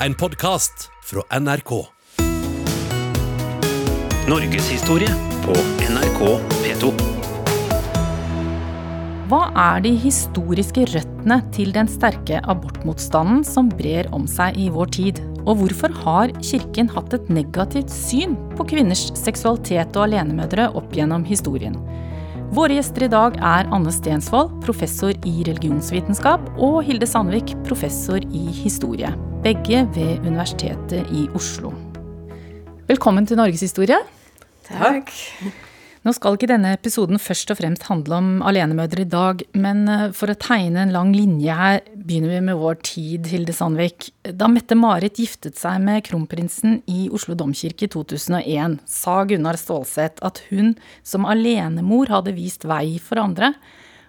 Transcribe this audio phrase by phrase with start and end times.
[0.00, 1.70] en podkast fra NRK.
[4.28, 5.12] Norgeshistorie
[5.44, 5.54] på
[5.88, 6.20] NRK
[6.60, 6.90] P2.
[9.30, 14.92] Hva er de historiske røttene til den sterke abortmotstanden som brer om seg i vår
[14.98, 15.22] tid?
[15.46, 21.24] Og hvorfor har Kirken hatt et negativt syn på kvinners seksualitet og alenemødre opp gjennom
[21.26, 21.78] historien?
[22.54, 28.44] Våre gjester i dag er Anne Stensvold, professor i religionsvitenskap, og Hilde Sandvik, professor i
[28.60, 29.10] historie.
[29.44, 31.70] Begge ved Universitetet i Oslo.
[32.88, 33.98] Velkommen til Norgeshistorie.
[34.66, 35.12] Takk.
[36.06, 40.04] Nå skal ikke denne episoden først og fremst handle om alenemødre i dag, men eh,
[40.14, 44.12] for å tegne en lang linje her, begynner vi med vår tid, Hilde Sandvik.
[44.22, 50.44] Da Mette-Marit giftet seg med kronprinsen i Oslo domkirke i 2001, sa Gunnar Stålseth at
[50.52, 53.56] hun som alenemor hadde vist vei for andre.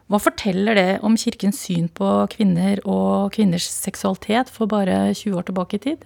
[0.08, 5.48] Hva forteller det om kirkens syn på kvinner og kvinners seksualitet for bare 20 år
[5.50, 6.06] tilbake i tid?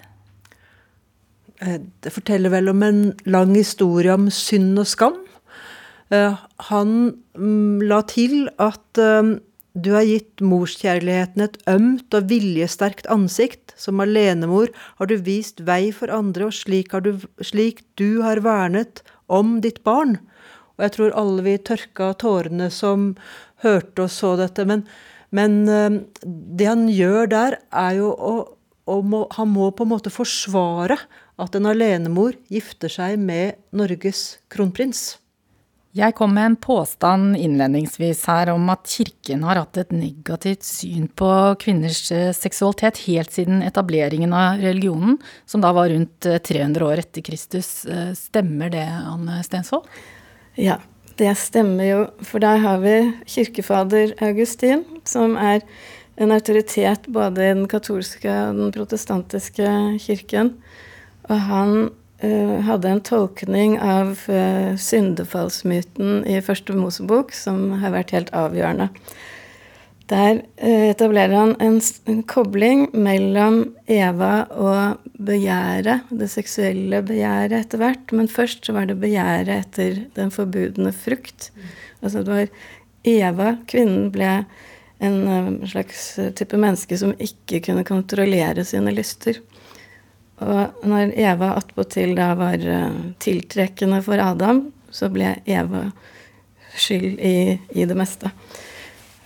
[1.62, 5.20] Eh, det forteller vel om en lang historie om synd og skam.
[6.10, 6.34] Eh,
[6.72, 6.96] han
[7.38, 9.38] mm, la til at eh,
[9.72, 13.76] du har gitt morskjærligheten et ømt og viljesterkt ansikt.
[13.78, 19.06] Som alenemor har du vist vei for andre, og slik, du, slik du har vernet
[19.32, 20.18] om ditt barn.
[20.76, 23.12] Og jeg tror alle vi tørka tårene som
[23.64, 24.66] hørte og så dette.
[24.68, 24.86] Men,
[25.32, 25.62] men
[26.22, 28.36] det han gjør der, er jo å,
[28.90, 31.00] å må, Han må på en måte forsvare
[31.42, 35.22] at en alenemor gifter seg med Norges kronprins.
[35.92, 41.10] Jeg kom med en påstand innledningsvis her om at kirken har hatt et negativt syn
[41.20, 41.28] på
[41.60, 47.04] kvinners eh, seksualitet helt siden etableringen av religionen, som da var rundt 300 eh, år
[47.04, 47.74] etter Kristus.
[47.84, 49.90] Eh, stemmer det, Anne Stensvold?
[50.56, 50.80] Ja,
[51.22, 52.04] det stemmer jo.
[52.26, 52.98] For der har vi
[53.30, 55.62] kirkefader Augustin, som er
[56.22, 60.56] en autoritet både i den katolske og den protestantiske kirken.
[61.30, 61.76] Og han
[62.24, 68.90] uh, hadde en tolkning av uh, syndefallsmyten i Første Mosebok som har vært helt avgjørende.
[70.12, 78.12] Der uh, etablerer han en, kobling mellom Eva og begjæret, det seksuelle begjæret etter hvert.
[78.16, 81.52] Men først så var det begjæret etter den forbudne frukt.
[82.02, 82.52] Altså det var
[83.08, 84.34] Eva, kvinnen, ble
[85.02, 86.04] en uh, slags
[86.38, 89.40] type menneske som ikke kunne kontrollere sine lyster.
[90.42, 92.64] Og når Eva attpåtil da var
[93.22, 95.86] tiltrekkende for Adam, så ble Eva
[96.74, 97.36] skyld i,
[97.78, 98.32] i det meste.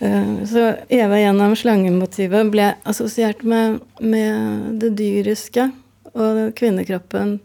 [0.00, 5.70] Uh, så Eva gjennom slangemotivet ble assosiert med, med, det dyriske,
[6.16, 7.38] og kvinnekroppen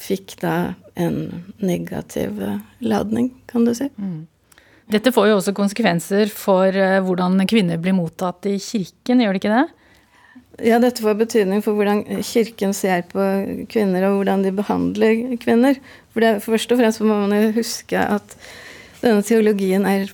[0.00, 3.90] fikk da en negativ uh, ladning, kan du si.
[3.96, 4.24] Mm.
[4.92, 9.54] Dette får jo også konsekvenser for hvordan kvinner blir mottatt i kirken, gjør det ikke
[9.54, 9.64] det?
[10.62, 13.22] Ja, dette får betydning for hvordan Kirken ser på
[13.70, 15.80] kvinner, og hvordan de behandler kvinner.
[16.14, 18.36] For det, Først og fremst må man jo huske at
[19.04, 20.08] denne teologien er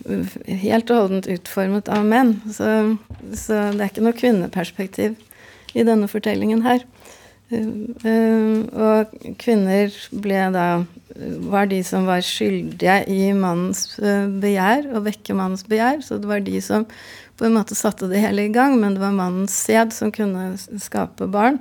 [0.64, 2.36] helt og holdent utformet av menn.
[2.50, 2.96] Så,
[3.32, 5.16] så, det er ikke noe kvinneperspektiv
[5.78, 6.82] i denne fortellingen her.
[7.50, 10.66] Uh, og kvinner ble da
[11.50, 16.04] var de som var skyldige i mannens uh, begjær, og vekke mannens begjær.
[16.06, 16.86] Så det var de som
[17.40, 20.52] på en måte satte det hele i gang, men det var mannens sæd som kunne
[20.82, 21.58] skape barn.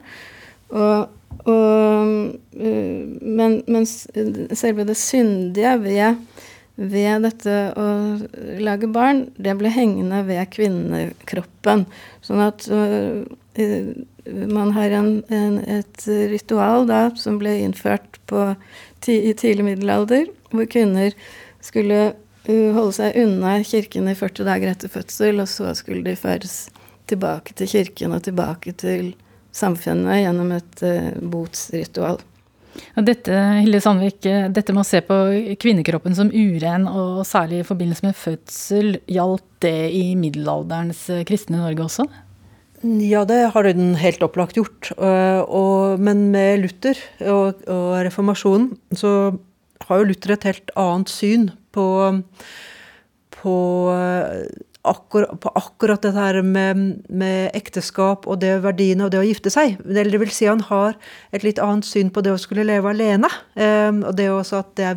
[0.70, 1.08] Og,
[1.48, 2.10] og,
[2.54, 3.94] øh, men, mens
[4.60, 6.20] selve det syndige ved,
[6.80, 7.88] ved, dette å
[8.64, 11.84] lage barn, det ble hengende ved kvinnekroppen.
[12.24, 13.26] Sånn at uh,
[14.48, 18.54] man har en, en, et ritual da, som ble innført på,
[19.10, 21.16] i tidlig middelalder, hvor kvinner
[21.66, 22.14] skulle
[22.50, 26.70] holde seg unna kirken i 40 dager etter fødsel, og så skulle de føres
[27.10, 29.12] tilbake til kirken og tilbake til
[29.56, 32.22] samfunnet gjennom et uh, botsritual.
[33.00, 35.18] Dette, Hilde Sandvik, eh, dette med å se på
[35.62, 41.62] kvinnekroppen som uren, og særlig i forbindelse med fødsel, gjaldt det i middelalderens eh, kristne
[41.62, 42.08] Norge også?
[42.84, 44.92] Ja, det har den helt opplagt gjort.
[44.96, 49.34] Og, og, men med Luther og, og reformasjonen så
[49.88, 51.86] har jo Luther et helt annet syn på,
[53.36, 53.56] på,
[54.88, 59.52] akkur, på akkurat dette her med, med, ekteskap og det verdiene og det å gifte
[59.54, 59.78] seg.
[59.86, 60.96] Eller det vil si han har
[61.36, 63.30] et litt annet syn på det å skulle leve alene.
[63.60, 64.94] Eh, og det også at det,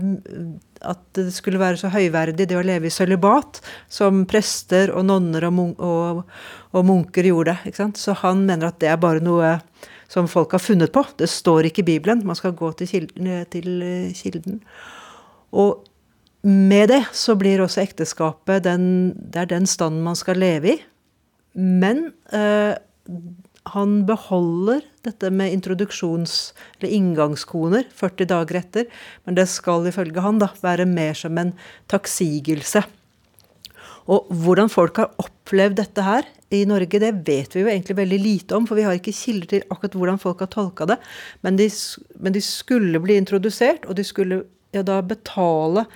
[0.87, 5.49] at det skulle være så høyverdig det å leve i sølibat som prester og nonner
[5.51, 6.25] og, og,
[6.73, 7.59] og munker gjorde.
[7.99, 9.59] Så han mener at det er bare noe
[10.13, 11.05] som folk har funnet på.
[11.19, 12.27] Det står ikke i Bibelen.
[12.29, 13.31] Man skal gå til kilden.
[13.51, 13.71] Til
[14.19, 14.61] kilden.
[15.53, 15.83] Og
[16.43, 20.79] med det så blir også ekteskapet den, det er den standen man skal leve i.
[21.55, 22.75] Men eh,
[23.71, 28.89] han beholder dette med introduksjons- eller inngangskoner 40 dager etter,
[29.25, 31.53] men det skal ifølge han da være mer som en
[31.93, 32.83] takksigelse.
[34.11, 38.19] Og hvordan folk har opplevd dette her i Norge, det vet vi jo egentlig veldig
[38.19, 40.99] lite om, for vi har ikke kilder til akkurat hvordan folk har tolka det.
[41.47, 41.69] Men de,
[42.19, 44.43] men de, skulle bli introdusert, og de skulle
[44.75, 45.87] ja, da betale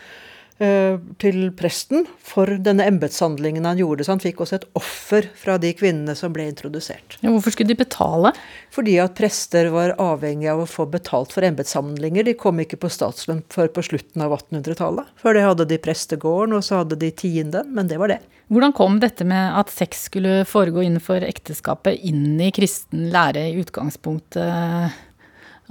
[0.57, 4.07] til presten for denne embetshandlingen han gjorde.
[4.07, 7.19] Så han fikk også et offer fra de kvinnene som ble introdusert.
[7.21, 8.33] Ja, hvorfor skulle de betale?
[8.73, 12.25] Fordi at prester var avhengig av å få betalt for embetshandlinger.
[12.25, 15.11] De kom ikke på statslønn før på slutten av 1800-tallet.
[15.21, 18.23] Før det hadde de prestegården, og så hadde de tienden, men det var det.
[18.53, 23.61] Hvordan kom dette med at sex skulle foregå innenfor ekteskapet inn i kristen lære i
[23.61, 24.97] utgangspunktet,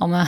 [0.03, 0.25] Anne?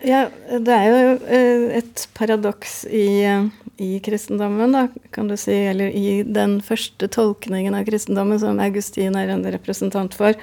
[0.00, 5.56] Ja, det er jo eh, et paradoks i, eh, i, kristendommen, da, kan du si,
[5.68, 10.38] eller i den første tolkningen av kristendommen som Augustin er en representant for,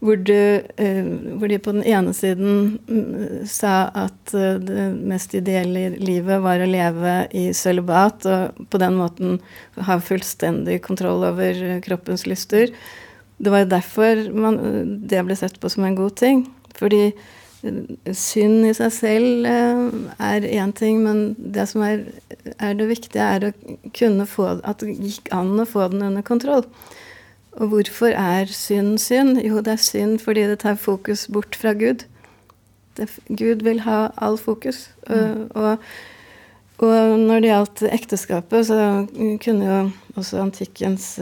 [0.00, 0.32] hvor, du,
[0.80, 6.40] eh, hvor, de på den ene siden mm, sa at det mest ideelle i livet
[6.44, 9.40] var å leve i sølibat og på den måten
[9.88, 12.70] ha fullstendig kontroll over kroppens lyster.
[13.38, 14.62] Det var jo derfor man,
[15.10, 16.46] det ble sett på som en god ting.
[16.78, 17.10] Fordi
[17.62, 22.04] synd i seg selv er én ting, men det som er,
[22.56, 23.52] er, det viktige, er å
[23.96, 26.66] kunne få At det gikk an å få den under kontroll.
[27.58, 29.40] Og hvorfor er synd synd?
[29.42, 32.06] Jo, det er synd fordi det tar fokus bort fra Gud.
[32.98, 34.88] Det, Gud vil ha all fokus.
[35.08, 35.48] Mm.
[35.58, 35.82] Og,
[36.78, 39.06] og, når det gjaldt ekteskapet, så
[39.42, 39.80] kunne jo
[40.14, 41.16] også antikkens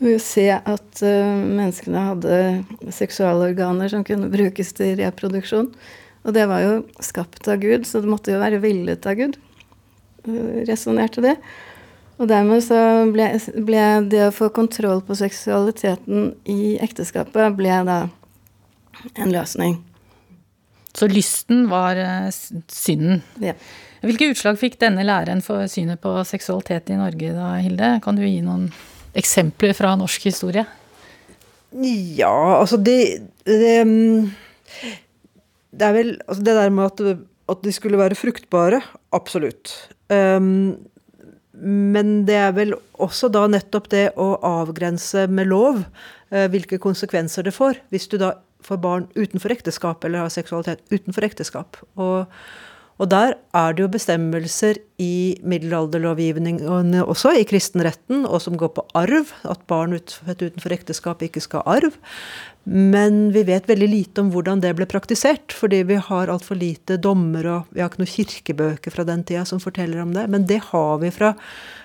[0.00, 5.72] uh, teologer se at uh, menneskene hadde seksualorganer som kunne brukes til reproduksjon.
[6.24, 9.36] Og det var jo skapt av Gud, så det måtte jo være villet av Gud.
[10.26, 11.36] Uh, Resonnerte det.
[12.20, 12.76] Og dermed så
[13.08, 13.30] ble,
[13.64, 18.00] ble, det å få kontroll på seksualiteten i ekteskapet ble da
[19.16, 19.78] en løsning.
[20.92, 22.28] Så lysten var uh,
[22.68, 23.22] synden.
[23.40, 23.54] Ja.
[24.00, 27.98] Hvilke utslag fikk denne læren for synet på seksualitet i Norge da, Hilde?
[28.04, 28.70] Kan du gi noen
[29.18, 30.66] eksempler fra norsk historie?
[31.70, 33.74] Ja, altså det Det,
[35.70, 37.18] det er vel altså det der med at,
[37.48, 38.80] at, de skulle være fruktbare.
[39.12, 39.90] Absolutt.
[40.10, 40.76] Um,
[41.60, 45.82] men det er vel også da nettopp det å avgrense med lov
[46.30, 50.80] eh, hvilke konsekvenser det får, hvis du da får barn utenfor ekteskap eller har seksualitet
[50.92, 51.76] utenfor ekteskap.
[52.00, 52.30] Og,
[53.00, 58.84] og der er det jo bestemmelser i middelalderlovgivningen også, i kristenretten, og som går på
[58.98, 61.96] arv, at barn født utenfor ekteskap ikke skal ha arv.
[62.68, 67.00] Men vi vet veldig lite om hvordan det ble praktisert, fordi vi har altfor lite
[67.00, 70.26] dommer, og vi har ikke noen kirkebøker fra den tida som forteller om det.
[70.28, 71.32] Men det har vi fra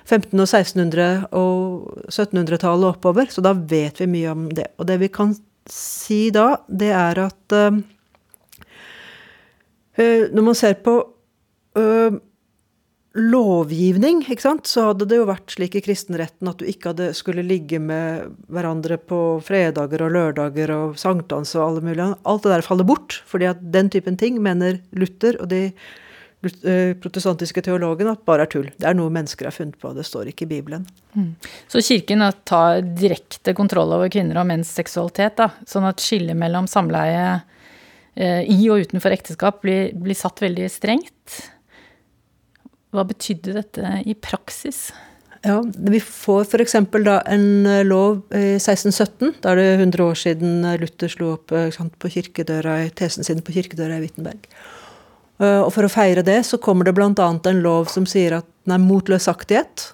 [0.04, 4.74] 1500- og 1600- og 1700-tallet oppover, så da vet vi mye om det.
[4.76, 5.32] Og det vi kan
[5.72, 7.80] si da, det er at uh,
[9.97, 10.97] når man ser på
[11.80, 12.18] uh,
[13.15, 14.24] lovgivning,
[14.68, 18.33] så hadde det jo vært slik i kristenretten at du ikke hadde skulle ligge med
[18.51, 23.21] hverandre på fredager og lørdager og sankthans og alle mulige Alt det der faller bort,
[23.25, 28.51] fordi at den typen ting mener Luther og de eh, protestantiske teologene at bare er
[28.51, 28.68] tull.
[28.75, 30.83] Det er noe mennesker har funnet på, det står ikke i Bibelen.
[31.15, 31.31] Mm.
[31.71, 36.68] Så kirken tar direkte kontroll over kvinner og menns seksualitet, da, sånn at skillet mellom
[36.68, 37.51] samleie eh,
[38.16, 41.40] i og utenfor ekteskap blir, blir satt veldig strengt?
[42.95, 44.88] Hva betydde dette i praksis?
[45.45, 45.60] Ja,
[45.92, 46.74] Vi får f.eks.
[47.06, 49.36] da en eh, lov i 1617.
[49.44, 53.44] Da er det 100 år siden Luther slo opp eh, sant, på kirkedøra, tesen sin
[53.45, 54.48] på kirkedøra i Wittenberg.
[55.38, 57.12] Eh, og For å feire det så kommer det bl.a.
[57.14, 59.92] en lov som sier at den er mot løsaktighet.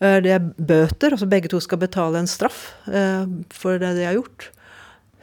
[0.00, 2.70] Det er bøter, altså begge to skal betale en straff
[3.52, 4.46] for det de har gjort.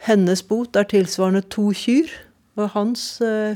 [0.06, 2.10] Hennes bot er tilsvarende to kyr,
[2.58, 3.02] og hans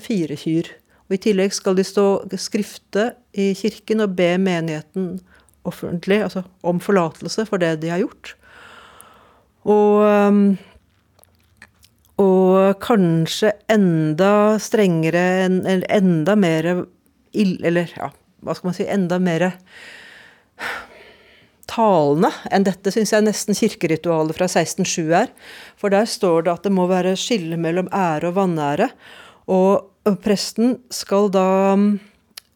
[0.03, 0.71] fire kyr.
[1.09, 2.07] Og I tillegg skal de stå
[2.41, 5.21] skrifte i kirken og be menigheten
[5.69, 8.35] offentlig altså om forlatelse for det de har gjort.
[9.63, 10.41] Og, um,
[12.23, 16.71] og kanskje enda strengere, eller enda mer.
[17.33, 18.11] Eller ja,
[18.43, 19.53] hva skal man si Enda mer
[21.71, 25.33] talende enn dette syns jeg nesten kirkeritualet fra 1607 er.
[25.81, 28.89] For der står det at det må være skille mellom ære og vanære.
[29.53, 31.47] Og presten skal da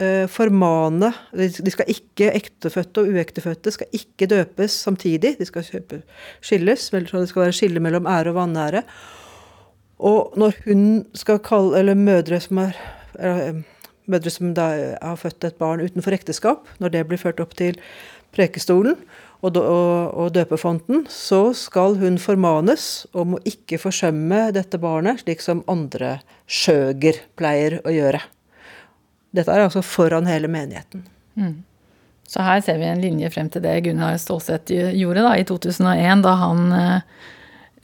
[0.02, 5.36] eh, formane De skal ikke ektefødte og uektefødte skal ikke døpes samtidig.
[5.38, 6.02] De skal kjøpe,
[6.40, 6.90] skilles.
[6.90, 8.82] Det skal være skille mellom ære og vanære.
[9.98, 12.76] Og når hun skal kalle Eller mødre som er
[13.16, 13.62] eller,
[14.06, 14.66] mødre som da
[15.02, 17.78] har født et barn utenfor ekteskap, når det blir ført opp til
[18.36, 19.00] prekestolen,
[19.44, 25.62] og, og, døpefonten, så skal hun formanes om å ikke forsømme dette barnet, slik som
[25.70, 26.16] andre
[26.50, 28.22] skjøger pleier å gjøre.
[29.36, 31.04] Dette er altså foran hele menigheten.
[32.26, 36.24] Så her ser vi en linje frem til det Gunnar Stålseth gjorde da, i 2001,
[36.24, 37.00] da han eh,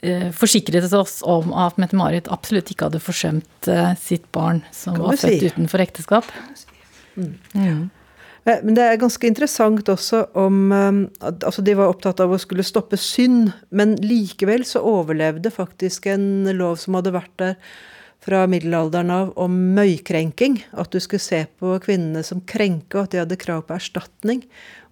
[0.03, 5.21] eh, forsikret oss om at Mette-Marit absolutt ikke hadde forsømt eh, sitt barn som var
[5.21, 5.53] født si.
[5.53, 6.33] utenfor ekteskap.
[7.21, 7.85] Eh,
[8.43, 12.67] Men det er ganske interessant også om eh, Altså, de var opptatt av å skulle
[12.67, 17.57] stoppe synd, men likevel så overlevde faktisk en lov som hadde vært der
[18.23, 20.61] fra middelalderen av, om møykrenking.
[20.79, 24.45] At du skulle se på kvinnene som krenka, og at de hadde krav på erstatning.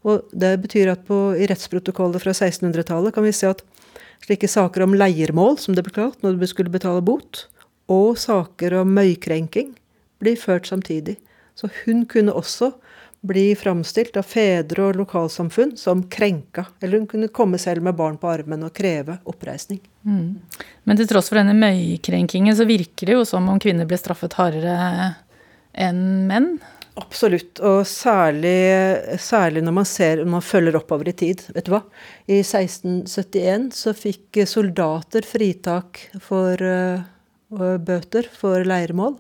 [0.07, 3.63] Og det betyr at på, i rettsprotokollet fra 1600-tallet kan vi se at
[4.25, 7.45] slike saker om leiermål, som det ble kalt, når du skulle betale bot,
[7.91, 9.75] og saker om møykrenking
[10.23, 11.17] blir ført samtidig.
[11.59, 12.73] Så hun kunne også
[13.21, 16.65] bli framstilt av fedre og lokalsamfunn som krenka.
[16.81, 19.81] Eller hun kunne komme selv med barn på armen og kreve oppreisning.
[20.89, 24.39] Men til tross for denne møykrenkingen så virker det jo som om kvinner ble straffet
[24.41, 25.15] hardere
[25.77, 26.55] enn menn.
[27.01, 28.57] Absolutt, og særlig,
[29.23, 31.45] særlig når man ser, når man følger oppover i tid.
[31.55, 31.85] Vet du hva?
[32.27, 39.17] I 1671 så fikk soldater fritak for uh, bøter for leirmål.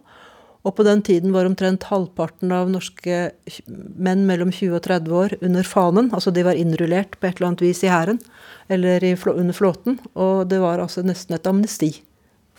[0.60, 3.20] Og på den tiden var omtrent halvparten av norske
[3.66, 6.10] menn mellom 20 og 30 år under fanen.
[6.16, 8.20] Altså de var innrullert på et eller annet vis i hæren
[8.68, 9.96] eller i, under flåten.
[10.14, 11.94] Og det var altså nesten et amnesti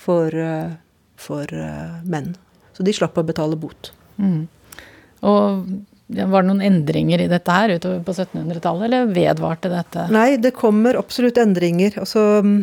[0.01, 0.73] for, eh,
[1.21, 2.33] for eh, menn.
[2.73, 3.93] Så de slapp å betale bot.
[5.21, 5.69] Og
[6.11, 10.07] var det noen endringer i dette her utover på 1700-tallet, eller vedvarte dette?
[10.11, 11.95] Nei, det kommer absolutt endringer.
[12.01, 12.57] Altså mm,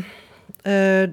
[0.68, 1.04] eh,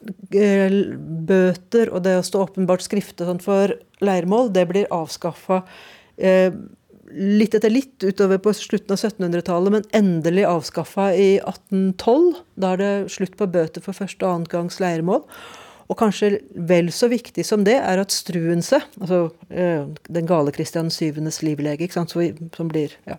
[0.00, 5.62] Bøter og det å stå åpenbart skrifte for leirmål, det blir avskaffa
[6.16, 6.54] eh,
[7.10, 12.38] litt etter litt utover på slutten av 1700-tallet, men endelig avskaffa i 1812.
[12.54, 15.24] Da er det slutt på bøter for første og annen gangs leirmål.
[15.90, 20.90] Og kanskje vel så viktig som det er at Struense, altså eh, den gale Kristian
[20.92, 23.18] 7.s livlege, som blir ja.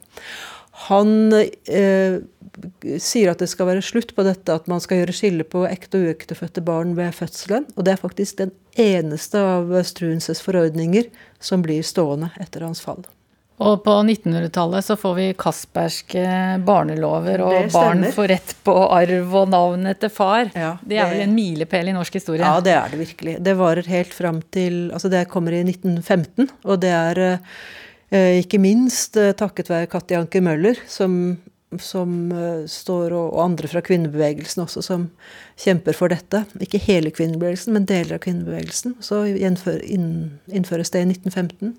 [0.88, 2.20] Han eh,
[3.00, 6.00] sier at det skal være slutt på dette at man skal gjøre skille på ekte
[6.00, 7.68] og uektefødte barn ved fødselen.
[7.76, 11.10] Og det er faktisk den eneste av Struenses forordninger
[11.44, 13.04] som blir stående etter hans fall.
[13.62, 16.24] Og på 1900-tallet så får vi Kasperske
[16.66, 20.50] barnelover, og barn får rett på arv og navn etter far.
[20.58, 22.42] Ja, det er vel en milepæl i norsk historie?
[22.42, 23.36] Ja, det er det virkelig.
[23.46, 27.46] Det varer helt fram til Altså, det kommer i 1915, og det er eh,
[28.12, 31.38] ikke minst eh, takket være Katti Anker Møller, som,
[31.80, 35.06] som eh, står, og, og andre fra kvinnebevegelsen også, som
[35.62, 36.44] kjemper for dette.
[36.60, 38.98] Ikke hele kvinnebevegelsen, men deler av kvinnebevegelsen.
[39.06, 41.78] Så innføres det i 1915.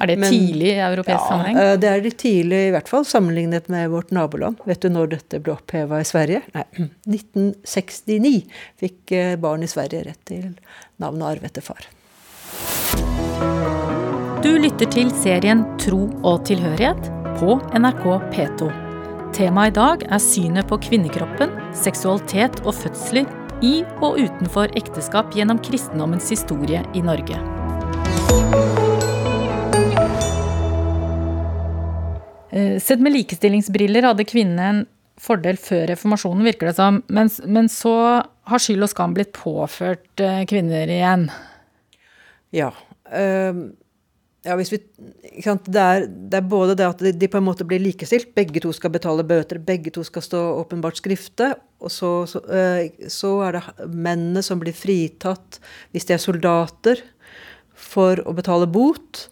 [0.00, 1.56] Er det Men- tidlig i europeisk sammenheng?
[1.58, 4.60] eh, det er litt tidlig, i hvert fall sammenlignet med vårt naboland.
[4.68, 6.42] Vet du når dette ble oppheva i Sverige?
[6.54, 6.64] Nei,
[7.16, 8.44] 1969
[8.80, 10.52] fikk eh, barn i Sverige rett til
[11.02, 11.88] navnet arv etter far.
[14.40, 18.68] Du lytter til serien Tro og tilhørighet på NRK P2.
[19.36, 23.28] Temaet i dag er synet på kvinnekroppen, seksualitet og fødsler
[23.60, 27.36] i og utenfor ekteskap gjennom kristendommens historie i Norge.
[32.48, 34.80] Eh, Sett med likestillingsbriller hadde kvinnene en
[35.20, 37.02] fordel før reformasjonen, virker det som.
[37.12, 37.92] Men, men så
[38.24, 41.28] har skyld og skam blitt påført eh, kvinner igjen.
[42.56, 42.72] Ja.
[43.12, 43.66] ehm,
[44.46, 44.64] ja vi?
[44.70, 48.32] Det, er, det er både det at de på en måte blir likestilt.
[48.36, 51.52] Begge to skal betale bøter, begge to skal stå åpenbart skrifte.
[51.80, 55.60] Og så, så, eh, så er det mennene som blir fritatt
[55.92, 57.04] hvis de er soldater,
[57.80, 59.28] for å betale bot.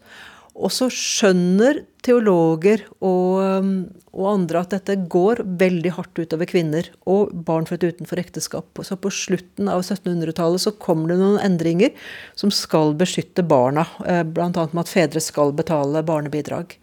[0.58, 3.72] Og så skjønner teologer og, um,
[4.10, 8.80] og andre at dette går veldig hardt utover kvinner og barn født utenfor ekteskap.
[8.86, 11.94] Så på slutten av 1700-tallet så kommer det noen endringer
[12.38, 13.86] som skal beskytte barna.
[14.06, 14.50] eh, Bl.a.
[14.50, 16.74] med at fedre skal betale barnebidrag.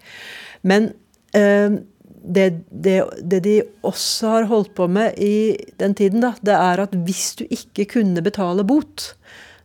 [0.63, 0.93] Men
[1.35, 1.81] eh,
[2.25, 6.85] det, det, det de også har holdt på med i den tiden, da, det er
[6.85, 9.11] at hvis du ikke kunne betale bot,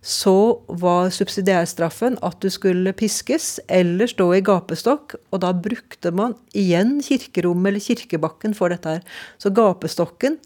[0.01, 6.39] så var subsidiærstraffen at du skulle piskes eller stå i gapestokk, og da brukte man
[6.57, 9.03] igjen kirkerommet eller kirkebakken for dette her.
[9.37, 10.39] Så gapestokken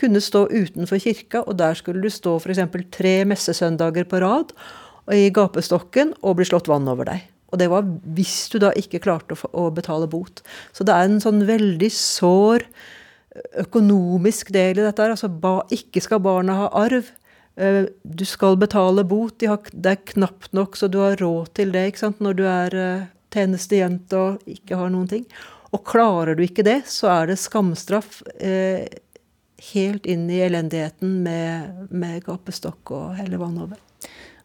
[0.00, 2.64] kunne stå utenfor kirka, og der skulle du stå f.eks.
[2.94, 4.56] tre messesøndager på rad
[5.12, 7.28] i gapestokken og bli slått vann over deg.
[7.52, 7.84] Og det var
[8.16, 10.40] hvis du da ikke klarte å, betale bot.
[10.72, 12.64] Så det er en sånn veldig sår
[13.60, 15.12] økonomisk del i dette her.
[15.12, 15.28] Altså
[15.76, 17.12] ikke skal barna ha arv.
[17.56, 19.38] Eh, Du skal betale bot.
[19.38, 21.90] Det er knapt nok så du har råd til det
[22.20, 25.24] når du er eh, tjenestejente og ikke har noen ting.
[25.72, 28.84] Og klarer du ikke det, så er det skamstraff eh,
[29.72, 33.78] helt inn i elendigheten med, med gapestokk og helle vann over.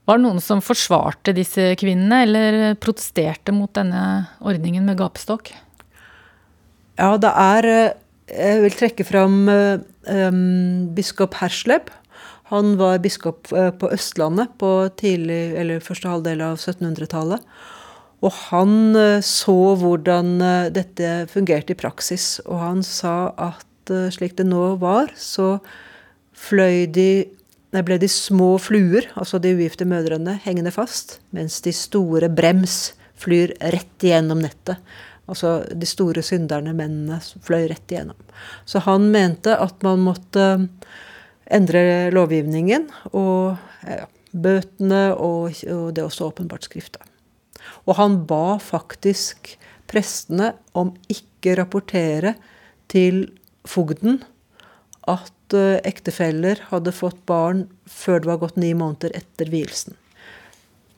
[0.07, 5.51] Var det noen som forsvarte disse kvinnene, eller protesterte mot denne ordningen med gapestokk?
[6.97, 7.95] Ja, det er eh,
[8.27, 10.31] Jeg vil trekke fram eh,
[10.95, 11.91] biskop Hersleb.
[12.49, 17.43] Han var biskop på Østlandet på tidlig, eller første halvdel av 1700-tallet.
[18.23, 20.37] Og han så hvordan
[20.73, 22.37] dette fungerte i praksis.
[22.47, 25.57] Og han sa at slik det nå var, så
[26.37, 27.09] fløy de
[27.75, 32.93] der ble de små fluer, altså de ugifte mødrene, hengende fast, mens de store brems
[33.19, 34.79] flyr rett igjennom nettet.
[35.27, 38.17] Altså de store synderne, mennene, fløy rett igjennom.
[38.63, 40.45] Så han mente at man måtte
[41.53, 47.03] endre lovgivningen og ja, bøtene og, og det også åpenbart skrifta.
[47.87, 49.55] Og han ba faktisk
[49.87, 52.35] prestene om ikke rapportere
[52.91, 53.25] til
[53.67, 54.21] fogden
[55.07, 59.95] at Eh, ektefeller hadde fått barn før det var gått ni måneder etter vielsen.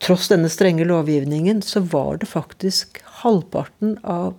[0.02, 4.34] Tross denne strenge lovgivningen så var det faktisk halvparten av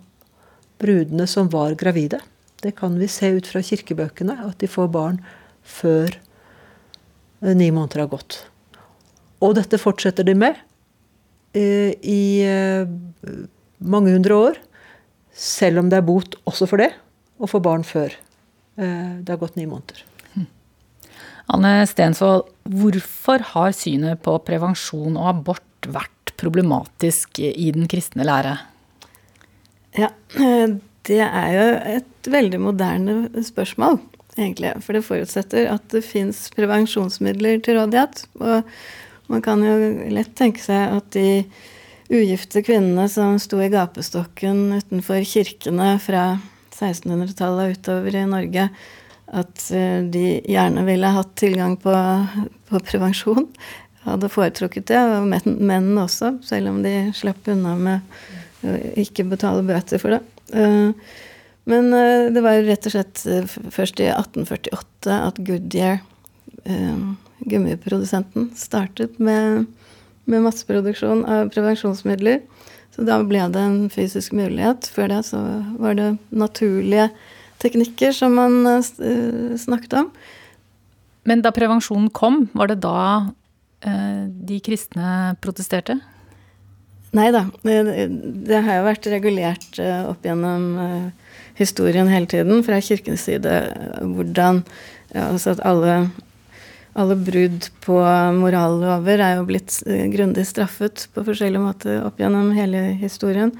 [0.81, 2.19] brudene som var gravide.
[2.61, 5.21] Det kan vi se ut fra kirkebøkene, at de får barn
[5.63, 8.41] før eh, ni måneder har gått.
[9.41, 10.57] Og dette fortsetter de med
[11.57, 12.21] eh, i
[13.81, 14.59] mange hundre år.
[15.31, 16.91] Selv om det er bot også for det,
[17.41, 18.13] å få barn før
[18.81, 20.05] Eh, det har gått ni måneder.
[21.51, 28.55] Anne Stensvold, hvorfor har synet på prevensjon og abort vært problematisk i den kristne lære?
[29.99, 30.13] Ja,
[31.09, 33.99] det er jo et veldig moderne spørsmål,
[34.37, 34.73] egentlig.
[34.85, 38.25] For det forutsetter at det fins prevensjonsmidler til rådighet.
[38.41, 39.75] Og man kan jo
[40.13, 41.43] lett tenke seg at de
[42.11, 46.25] ugifte kvinnene som sto i gapestokken utenfor kirkene fra
[46.75, 48.67] 1600-tallet utover i Norge
[49.31, 51.93] at eh, de gjerne ville hatt tilgang på,
[52.67, 53.47] på prevensjon.
[54.03, 59.63] Hadde foretrukket det, og menn også, selv om de slapp unna med å ikke betale
[59.65, 60.21] bøter for det.
[61.65, 63.21] Eh, men eh, det var rett og slett
[63.71, 66.01] først i 1848 at Goodyear,
[67.41, 69.65] gummiprodusenten, startet med,
[70.29, 72.43] med masseproduksjon av prevensjonsmidler.
[72.93, 74.85] Så da ble det en fysisk mulighet.
[74.93, 75.39] Før det så
[75.81, 77.07] var det naturlige
[77.63, 78.83] teknikker som man
[79.57, 80.11] snakket om.
[81.25, 83.31] Men da prevensjonen kom, var det da
[83.81, 85.97] de kristne protesterte?
[87.17, 87.47] Nei da.
[87.65, 88.05] Det,
[88.45, 90.69] det, har jo vært regulert opp gjennom
[91.59, 93.55] historien hele tiden fra kirkens side
[94.01, 94.63] hvordan
[95.11, 95.95] altså at alle
[96.99, 97.97] alle brudd på
[98.35, 103.53] morallover er jo blitt eh, grundig straffet på forskjellige måter opp gjennom hele historien.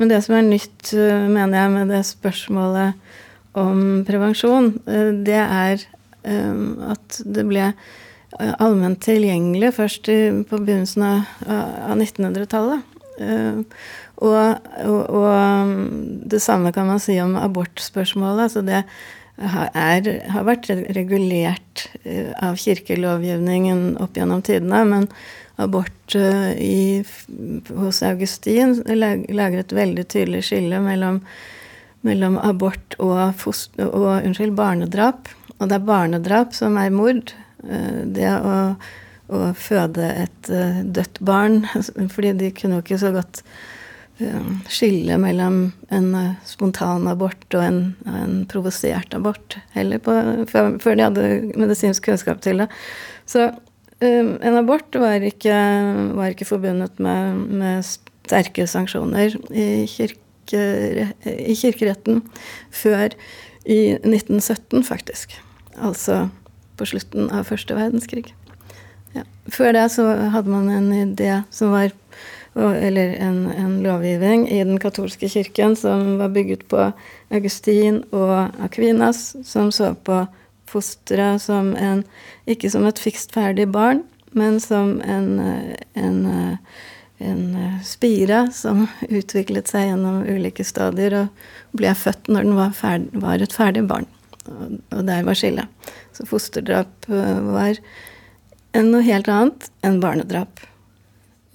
[0.00, 2.96] Men det som er nytt, eh, mener jeg, med det spørsmålet
[3.58, 5.88] om prevensjon, eh, det er
[6.28, 7.70] at det ble
[8.60, 10.10] allment tilgjengelig først
[10.50, 12.82] på begynnelsen av 1900-tallet.
[13.18, 15.72] Og, og, og,
[16.30, 18.48] det samme kan man si om abortspørsmålet.
[18.48, 18.82] altså det
[19.38, 25.06] er, har vært regulert eh, av kirkelovgivningen opp gjennom tidene, men
[25.58, 27.04] abort eh, i,
[27.78, 31.20] hos Augustin lager et veldig tydelig skille mellom,
[32.06, 35.30] mellom abort og, foster, og unnskyld, barnedrap.
[35.58, 37.34] Og det er barnedrap som er mord.
[37.66, 38.56] Eh, det å,
[39.28, 40.50] å føde et
[40.84, 41.62] dødt barn,
[42.14, 43.42] fordi de kunne jo ikke så godt
[44.66, 45.58] skille mellom
[45.94, 50.14] en eh, spontan abort og en, en provosert abort heller, på,
[50.50, 52.68] før, de hadde medisinsk kunnskap til det.
[53.30, 53.50] Så
[54.02, 55.54] en abort var ikke,
[56.14, 57.86] var ikke forbundet med, med,
[58.28, 60.64] sterke sanksjoner i, kirke,
[61.24, 62.20] i kirkeretten
[62.70, 63.14] før
[63.64, 65.34] i 1917, faktisk.
[65.74, 66.26] Altså
[66.78, 68.34] på slutten av første verdenskrig.
[69.14, 69.24] Ja.
[69.52, 71.92] Før det så hadde man en idé som var
[72.58, 76.90] eller en, en, lovgivning i den katolske kirken som var bygget på
[77.30, 80.24] Augustin og Aquinas, som så på
[80.68, 82.04] fosteret som en
[82.48, 85.40] Ikke som et fikst ferdig barn, men som en,
[85.94, 86.20] en,
[87.18, 87.42] en
[87.84, 88.86] spire som
[89.20, 93.84] utviklet seg gjennom ulike stadier og ble født når den var, ferdig, var et ferdig
[93.88, 94.08] barn.
[94.48, 95.92] Og, og der var skillet.
[96.16, 97.76] Så fosterdrap var
[98.76, 100.64] noe helt annet enn barnedrap.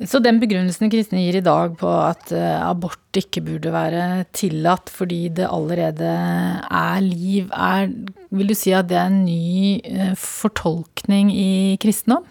[0.10, 4.90] Så den begrunnelsen kristne gir i dag på at eh, abort ikke burde være tillatt
[4.92, 7.92] fordi det allerede er liv, er
[8.34, 12.26] Vil du si at det er en ny eh, fortolkning i kristendom?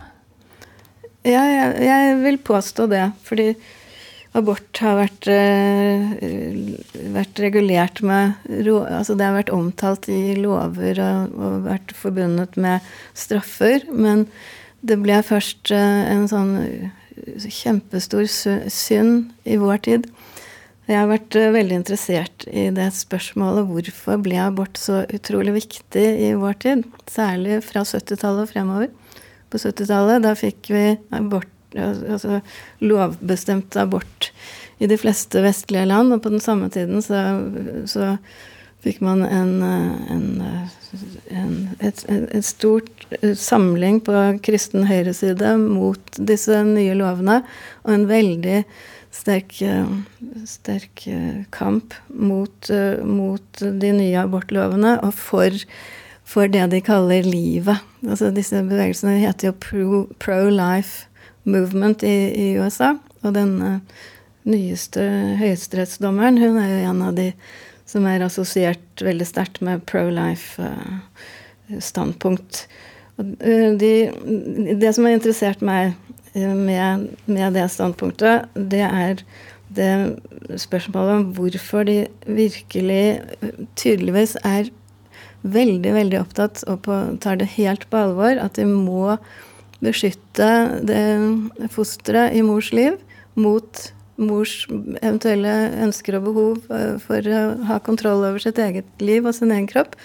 [1.23, 3.05] Ja, jeg, jeg vil påstå det.
[3.23, 3.53] Fordi
[4.35, 6.15] abort har vært, uh,
[7.15, 12.83] vært regulert med Altså det har vært omtalt i lover og, og, vært forbundet med
[13.15, 13.87] straffer.
[13.93, 14.27] Men
[14.83, 16.53] det ble først uh, en sånn
[17.43, 20.09] kjempestor synd i vår tid.
[20.91, 26.07] Jeg har vært uh, veldig interessert i det spørsmålet hvorfor ble abort så utrolig viktig
[26.29, 26.87] i vår tid?
[27.11, 28.93] Særlig fra 70-tallet og fremover.
[29.53, 32.41] På 70-tallet da fikk vi abort altså
[32.85, 34.33] lovbestemt abort
[34.83, 36.13] i de fleste vestlige land.
[36.15, 37.23] Og på den samme tiden så,
[37.87, 38.17] så
[38.83, 40.25] fikk man en, en,
[41.31, 43.07] en et, et, stort
[43.39, 47.41] samling på kristen høyreside mot disse nye lovene,
[47.87, 48.63] og en veldig
[49.15, 49.59] sterk,
[50.49, 51.07] sterk
[51.55, 52.73] kamp mot,
[53.07, 55.63] mot, de nye abortlovene og for,
[56.25, 57.85] for, det de kaller livet.
[58.03, 61.07] Altså disse bevegelsene heter jo pro-life.
[61.07, 61.13] Pro
[61.45, 62.95] movement i, i USA.
[63.23, 64.01] Og den uh,
[64.49, 65.03] nyeste
[65.41, 67.29] høyesterettsdommeren, hun er jo en av de
[67.93, 72.69] som er assosiert veldig sterkt med pro-life-standpunkt.
[73.21, 74.11] Uh, uh, de,
[74.81, 75.83] det som har interessert meg
[76.33, 79.21] med, med, det standpunktet, det er
[79.73, 80.17] det
[80.61, 83.21] spørsmålet om hvorfor de virkelig
[83.77, 84.71] tydeligvis er
[85.43, 89.17] veldig, veldig opptatt og på, tar det helt på alvor at de må
[89.83, 90.51] beskytte
[90.87, 91.05] det
[91.75, 92.93] fosteret i mors liv
[93.35, 93.93] mot
[94.25, 94.67] mors
[95.01, 95.55] eventuelle
[95.85, 99.69] ønsker og behov eh, for å ha kontroll over sitt eget liv og sin egen
[99.71, 99.97] kropp,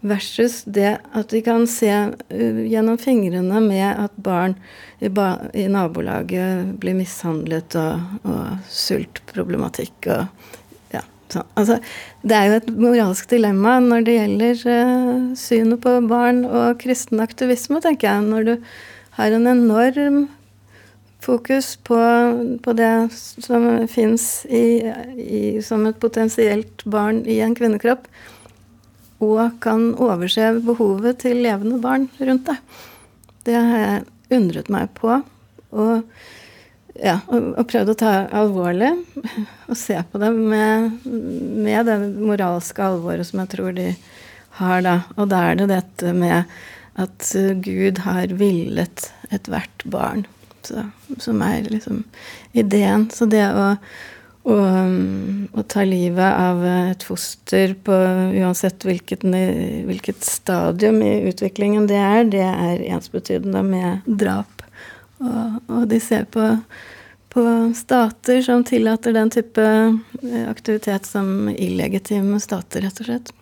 [0.00, 4.54] versus det at vi kan se eh, gjennom fingrene med at barn
[5.00, 11.50] i, ba i nabolaget blir mishandlet, og, og sultproblematikk og ja, sånn.
[11.58, 11.80] Altså,
[12.22, 17.22] det er jo et moralsk dilemma når det gjelder uh, synet på barn og kristen
[17.24, 18.30] aktivisme, tenker jeg.
[18.30, 18.54] når du
[19.18, 20.26] har en enorm
[21.20, 21.98] fokus på,
[22.62, 24.46] på det som fins
[25.66, 28.06] som et potensielt barn i en kvinnekropp,
[29.18, 32.76] og kan overse behovet til levende barn rundt deg.
[33.48, 35.16] Det har jeg undret meg på.
[35.74, 36.06] Og,
[36.94, 38.92] ja, og, og prøvd å ta alvorlig
[39.68, 43.90] og se på det med, med det moralske alvoret som jeg tror de
[44.60, 44.96] har, da.
[45.18, 46.46] Og da er det dette med
[46.98, 47.30] at
[47.62, 50.26] Gud har villet ethvert barn.
[50.66, 50.84] Så,
[51.18, 52.02] som er liksom
[52.52, 53.08] ideen.
[53.14, 53.70] Så det å,
[54.48, 54.58] å,
[55.52, 57.96] å, ta livet av et foster på
[58.40, 59.24] uansett hvilket,
[59.88, 64.64] hvilket stadium i utviklingen det er, det er ensbetydende med drap.
[65.18, 66.52] Og, og de ser på,
[67.34, 67.44] på
[67.76, 73.34] stater som tillater den type eh, aktivitet som illegitime stater, rett og slett.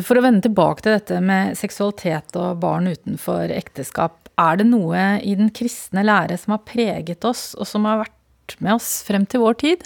[0.00, 4.21] For å vende tilbake til dette med seksualitet og barn utenfor ekteskap.
[4.40, 8.56] Er det noe i den kristne lære som har preget oss, og som har vært
[8.62, 9.84] med oss frem til vår tid?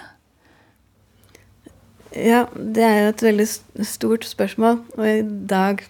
[2.16, 3.46] Ja, det er jo et veldig
[3.84, 4.80] stort spørsmål.
[4.96, 5.82] Og i dag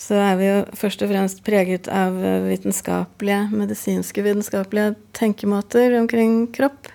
[0.00, 6.88] så er vi jo først og fremst preget av vitenskapelige, medisinske vitenskapelige tenkemåter omkring kropp.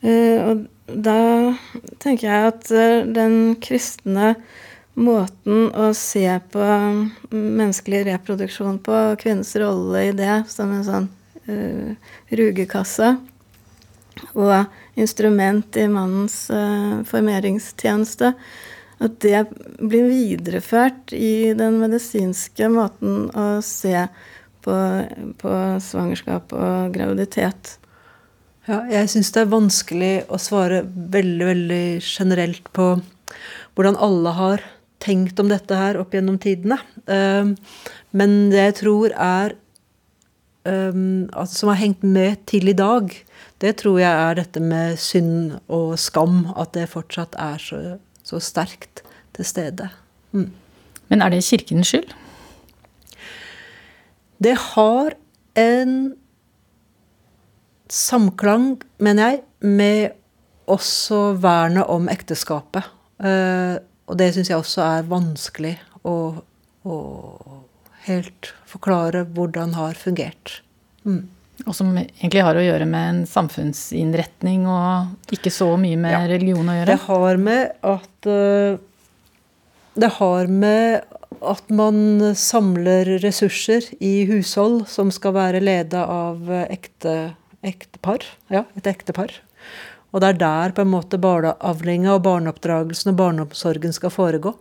[0.00, 1.16] Eh, og da
[2.00, 4.34] tenker jeg at eh, den kristne
[4.98, 6.64] måten å se på
[7.30, 11.08] menneskelig reproduksjon på, kvinnens rolle i det som en sånn
[11.48, 13.14] uh, rugekasse,
[14.34, 18.34] og instrument i mannens uh, formeringstjeneste,
[19.00, 19.46] at det
[19.80, 24.04] blir videreført i den medisinske måten å se
[24.60, 24.74] på,
[25.40, 27.78] på svangerskap og graviditet.
[28.68, 32.92] Ja, jeg syns det er vanskelig å svare veldig, veldig generelt på
[33.72, 34.66] hvordan alle har
[35.00, 36.78] tenkt om dette her opp gjennom tidene.
[37.10, 37.54] Ehm,
[38.16, 39.56] men det jeg tror er
[40.68, 43.08] ehm, Som har hengt med til i dag,
[43.60, 46.52] det tror jeg er dette med synd og skam.
[46.56, 49.02] At det fortsatt er så, så sterkt
[49.36, 49.88] til stede.
[50.32, 50.50] Mm.
[51.08, 52.12] Men er det kirkens skyld?
[54.40, 55.16] Det har
[55.58, 56.14] en
[57.90, 60.10] samklang, mener jeg, med
[60.70, 62.86] også vernet om ekteskapet.
[64.10, 66.14] Og det syns jeg også er vanskelig å,
[66.82, 66.96] å,
[68.08, 70.60] helt forklare hvordan har fungert.
[71.06, 71.28] Mm.
[71.66, 76.22] Og som egentlig har å gjøre med en samfunnsinnretning og ikke så mye med ja.
[76.30, 76.96] religion å gjøre?
[76.96, 78.80] Det har med at uh,
[80.00, 87.36] Det har med at man samler ressurser i hushold som skal være leda av ekte,
[87.62, 88.26] ektepar.
[88.52, 89.36] Ja, et ektepar.
[90.10, 94.54] Og det er der på en måte barneavlinga og barneoppdragelsen og barneomsorgen skal foregå.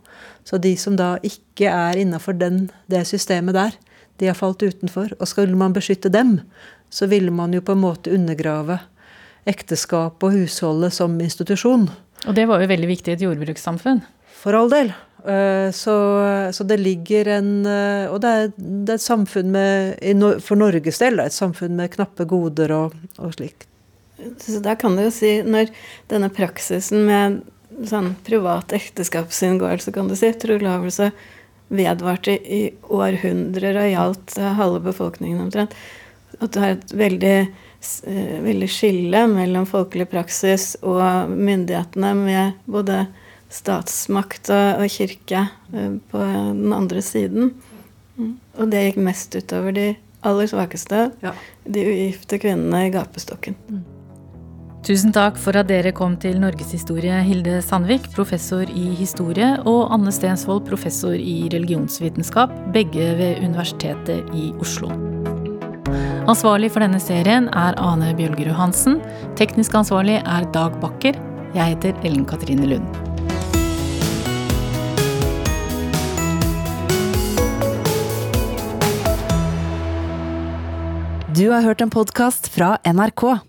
[0.46, 3.74] Så de som da ikke er innafor det systemet der,
[4.20, 5.16] de har falt utenfor.
[5.20, 6.40] Og skulle man beskytte dem,
[6.90, 8.80] så ville man jo på en måte undergrave
[9.50, 11.88] ekteskapet og husholdet som institusjon.
[12.28, 14.04] Og det var jo veldig viktig i et jordbrukssamfunn.
[14.40, 14.92] For all del.
[15.26, 15.96] Eh, så,
[16.56, 21.02] så, det ligger en eh, Og det er, det er et samfunn med For Norges
[21.02, 23.69] del, et samfunn med knappe goder og, og slikt.
[24.42, 25.72] Så da kan du jo si, når
[26.12, 27.40] denne praksisen med
[27.88, 31.12] sånn privat ekteskapsinngåelse, kan du si, trolovelse,
[31.70, 35.76] vedvarte i århundrer og gjaldt halve befolkningen omtrent,
[36.40, 37.38] at du har et veldig,
[38.46, 43.04] veldig skille mellom folkelig praksis og myndighetene med både
[43.54, 47.54] statsmakt og, og kirke uh, på den andre siden.
[48.18, 48.36] Mm.
[48.60, 49.88] Og det gikk mest utover de
[50.28, 51.32] aller svakeste, ja.
[51.64, 53.56] de ugifte kvinnene i gapestokken.
[54.80, 60.14] Tusen takk for at dere kom til Norgeshistorie, Hilde Sandvik, professor i historie, og Anne
[60.16, 64.90] Stensvold, professor i religionsvitenskap, begge ved Universitetet i Oslo.
[66.30, 69.00] Ansvarlig for denne serien er Ane Bjølgerud Hansen.
[69.40, 71.20] Teknisk ansvarlig er Dag Bakker.
[71.56, 72.88] Jeg heter Ellen Katrine Lund.
[81.36, 83.49] Du har hørt en podkast fra NRK.